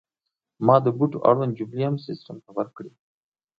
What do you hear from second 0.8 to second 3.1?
د بوټو اړوند جملې هم سیستم ته ورکړې.